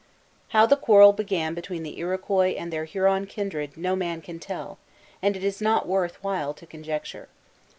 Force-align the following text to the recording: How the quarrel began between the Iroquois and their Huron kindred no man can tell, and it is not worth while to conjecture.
How 0.47 0.65
the 0.65 0.75
quarrel 0.77 1.13
began 1.13 1.53
between 1.53 1.83
the 1.83 1.99
Iroquois 1.99 2.55
and 2.55 2.73
their 2.73 2.85
Huron 2.85 3.27
kindred 3.27 3.77
no 3.77 3.95
man 3.95 4.21
can 4.21 4.39
tell, 4.39 4.79
and 5.21 5.37
it 5.37 5.43
is 5.43 5.61
not 5.61 5.87
worth 5.87 6.15
while 6.23 6.55
to 6.55 6.65
conjecture. 6.65 7.29